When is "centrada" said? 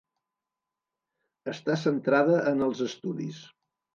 1.83-2.39